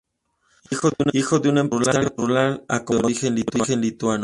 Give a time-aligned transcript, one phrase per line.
[1.11, 4.19] Hijo de un empresario rural acomodado, de origen lituano.